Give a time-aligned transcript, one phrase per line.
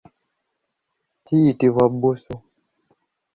[1.25, 2.33] Kiyitibwa bbusu.